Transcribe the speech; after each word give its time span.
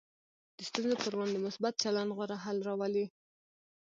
د 0.57 0.59
ستونزو 0.69 0.95
پر 1.03 1.11
وړاندې 1.15 1.43
مثبت 1.47 1.73
چلند 1.83 2.09
غوره 2.15 2.37
حل 2.45 2.57
راولي. 2.67 3.05